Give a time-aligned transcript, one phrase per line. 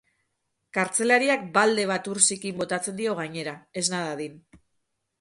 [0.77, 4.45] Kartzelariak balde bat ur zikin botatzen dio gainera, esna dadin.